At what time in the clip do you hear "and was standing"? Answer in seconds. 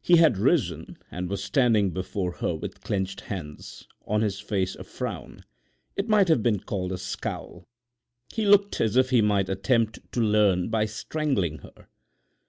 1.08-1.90